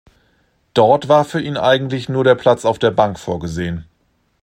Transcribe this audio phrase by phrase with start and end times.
[0.73, 3.85] Dort war für ihn eigentlich nur der Platz auf der Bank vorgesehen.